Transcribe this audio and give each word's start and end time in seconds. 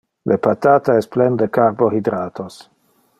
Le 0.29 0.37
patata 0.45 0.95
es 1.01 1.09
plen 1.17 1.37
de 1.43 1.49
carbohydratos. 1.59 2.61